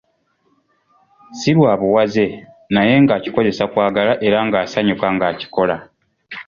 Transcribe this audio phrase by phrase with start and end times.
[1.37, 2.25] Si lwa buwaze
[2.73, 5.75] naye ng'akikozesa kwagala era nga asanyuka ng'akikola.